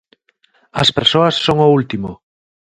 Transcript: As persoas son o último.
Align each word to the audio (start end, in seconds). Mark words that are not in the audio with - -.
As 0.81 0.89
persoas 0.97 1.35
son 1.45 1.57
o 1.65 1.71
último. 1.79 2.09